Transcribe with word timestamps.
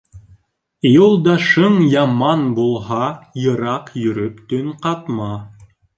Юлдашын 0.91 1.75
яман 2.03 2.41
булһа, 2.61 3.05
йыраҡ 3.45 3.93
йөрөп 4.05 4.41
төн 4.55 4.73
ҡатма 4.87 5.33